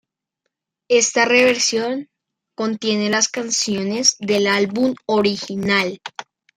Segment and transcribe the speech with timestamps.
[0.89, 2.09] Esta reversión,
[2.55, 6.01] contiene las canciones del álbum original.